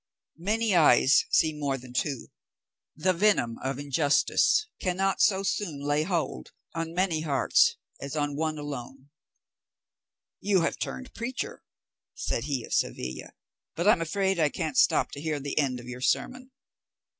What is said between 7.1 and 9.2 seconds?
hearts as on one alone."